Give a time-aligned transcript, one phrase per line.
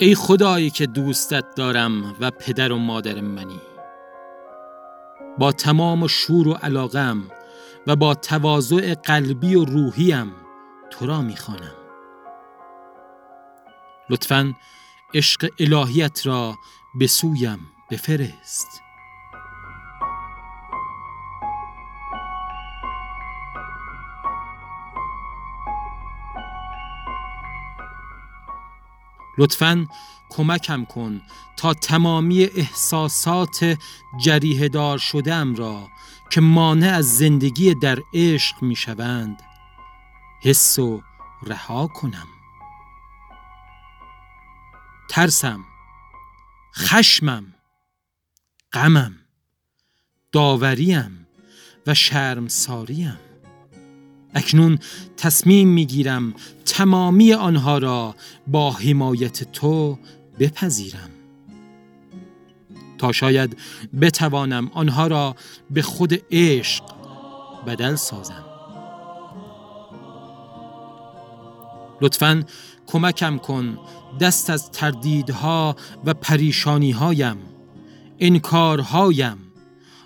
[0.00, 3.60] ای خدایی که دوستت دارم و پدر و مادر منی.
[5.38, 7.30] با تمام شور و علاقم
[7.86, 10.32] و با تواضع قلبی و روحیم
[10.90, 11.74] تو را می‌خوانم.
[14.10, 14.54] لطفا
[15.14, 16.54] عشق الهیت را
[16.98, 17.58] به سویم
[17.90, 18.87] بفرست.
[29.38, 29.86] لطفا
[30.30, 31.20] کمکم کن
[31.56, 33.78] تا تمامی احساسات
[34.20, 35.88] جریه دار شدم را
[36.30, 39.42] که مانع از زندگی در عشق می شوند
[40.42, 41.02] حس و
[41.42, 42.28] رها کنم.
[45.08, 45.64] ترسم
[46.76, 47.54] خشمم
[48.72, 49.16] غمم
[50.32, 51.26] داوریم
[51.86, 53.27] و شرمساریم.
[54.38, 54.78] اکنون
[55.16, 56.34] تصمیم می‌گیرم
[56.64, 58.14] تمامی آنها را
[58.46, 59.98] با حمایت تو
[60.38, 61.10] بپذیرم.
[62.98, 63.56] تا شاید
[64.00, 65.36] بتوانم آنها را
[65.70, 66.84] به خود عشق
[67.66, 68.44] بدل سازم.
[72.00, 72.44] لطفا
[72.86, 73.78] کمکم کن
[74.20, 77.36] دست از تردیدها و پریشانیهایم
[78.18, 79.36] انکارهایم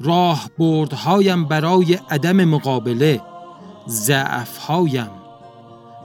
[0.00, 3.20] راه بردهایم برای عدم مقابله.
[3.88, 5.10] ضعفهایم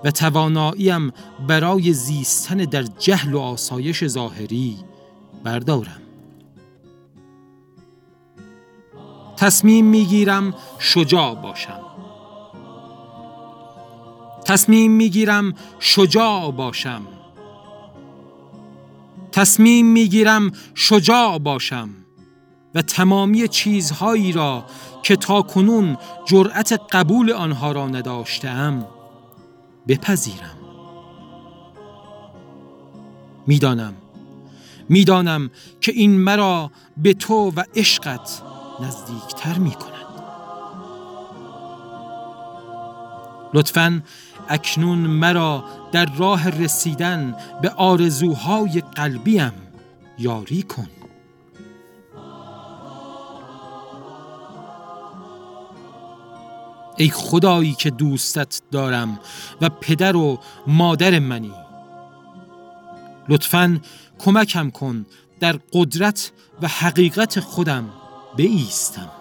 [0.04, 1.12] و تواناییم
[1.48, 4.78] برای زیستن در جهل و آسایش ظاهری
[5.44, 6.02] بردارم.
[9.38, 11.82] تصمیم می‌گیرم شجاع باشم.
[14.46, 17.02] تصمیم می‌گیرم شجاع باشم.
[19.32, 21.90] تصمیم می‌گیرم شجاع باشم.
[22.76, 24.66] و تمامی چیزهایی را
[25.04, 28.88] که تا کنون جرأت قبول آنها را نداشتم
[29.88, 30.58] بپذیرم.
[33.48, 33.94] می‌دانم
[34.90, 35.50] می‌دانم
[35.82, 38.42] که این مرا به تو و عشقت
[38.80, 40.00] نزدیکتر می کند
[43.54, 44.02] لطفا
[44.50, 49.52] اکنون مرا در راه رسیدن به آرزوهای قلبیم
[50.20, 50.88] یاری کن.
[57.00, 59.20] ای خدایی که دوستت دارم
[59.62, 61.54] و پدر و مادر منی.
[63.30, 63.80] لطفا
[64.20, 65.06] کمکم کن
[65.40, 67.90] در قدرت و حقیقت خودم
[68.38, 69.12] بایستم.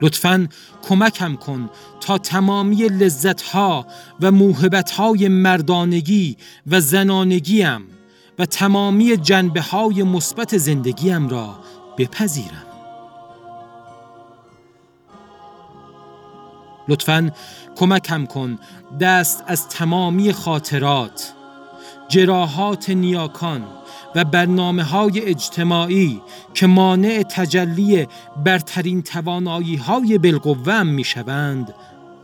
[0.00, 0.48] لطفا
[0.88, 3.86] کمکم کن تا تمامی لذتها
[4.20, 6.36] و موهبتهای مردانگی
[6.66, 7.86] و زنانگیم
[8.38, 11.58] و تمامی جنبه های مثبت زندگیم را
[11.98, 12.73] بپذیرم.
[16.88, 17.30] لطفا
[17.76, 18.58] کمکم کن.
[19.00, 21.32] دست از تمامی خاطرات
[22.08, 23.62] جراحات نیاکان
[24.14, 26.22] و برنامه های اجتماعی
[26.54, 28.08] که مانع تجلی
[28.44, 31.74] برترین توانایی های بالقوه می شوند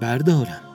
[0.00, 0.69] بردارم.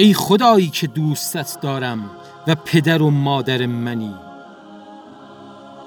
[0.00, 2.10] ای خدایی که دوستت دارم
[2.46, 4.14] و پدر و مادر منی.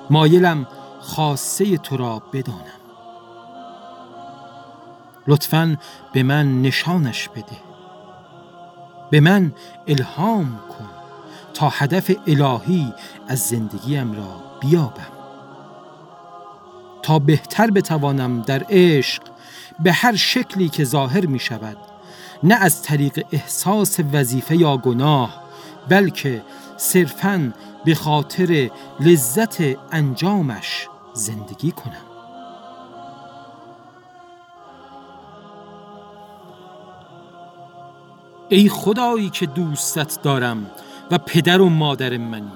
[0.09, 0.67] مایلم
[0.99, 2.81] خاصه تو را بدانم.
[5.27, 5.77] لطفا
[6.13, 7.57] به من نشانش بده.
[9.11, 9.53] به من
[9.87, 10.89] الهام کن
[11.53, 12.93] تا هدف الهی
[13.27, 15.13] از زندگیم را بیابم.
[17.01, 19.23] تا بهتر بتوانم در عشق
[19.79, 21.92] به هر شکلی که ظاهر می شود
[22.43, 25.43] نه از طریق احساس وظیفه یا گناه
[25.89, 26.41] بلکه
[26.77, 27.53] صرفاً
[27.85, 28.69] به خاطر
[28.99, 29.61] لذت
[29.91, 31.93] انجامش زندگی کنم.
[38.49, 40.71] ای خدایی که دوستت دارم
[41.11, 42.51] و پدر و مادر منی.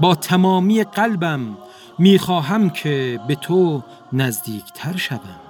[0.00, 1.56] با تمامی قلبم
[1.98, 3.82] می‌خواهم که به تو
[4.12, 5.43] نزدیکتر شوم.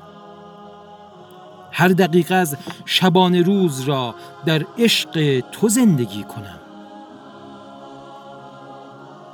[1.76, 4.15] هر دقیقه از شبانه روز را
[4.47, 6.61] در عشق تو زندگی کنم.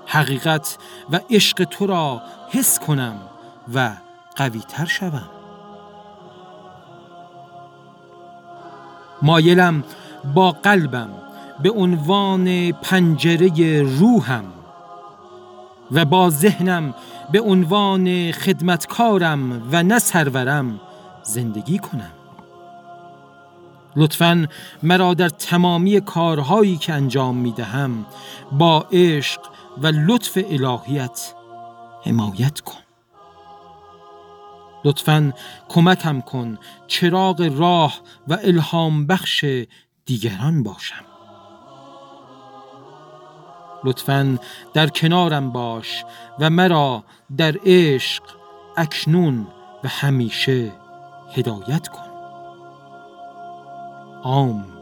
[0.07, 0.79] حقیقت
[1.11, 3.17] و عشق تو را حس کنم
[3.75, 3.93] و
[4.37, 5.31] قویتر شوم.
[9.23, 9.85] مایلم
[10.35, 11.11] با قلبم
[11.63, 14.45] به عنوان پنجره روحم
[15.91, 16.95] و با ذهنم
[17.33, 20.81] به عنوان خدمتکارم و نه سرورم
[21.23, 22.20] زندگی کنم.
[23.97, 24.49] لطفا
[24.83, 28.07] مرا در تمامی کارهایی که انجام می دهم
[28.53, 29.41] با عشق
[29.79, 31.35] و لطف الهیت
[32.05, 32.81] حمایت کن.
[34.85, 35.33] لطفا
[35.69, 39.45] کمکم کن چراغ راه و الهام بخش
[40.07, 41.05] دیگران باشم.
[43.85, 44.39] لطفا
[44.75, 46.05] در کنارم باش
[46.39, 47.05] و مرا
[47.37, 48.23] در عشق
[48.77, 49.47] اکنون
[49.85, 50.73] و همیشه
[51.37, 52.10] هدایت کن.
[54.23, 54.80] Om.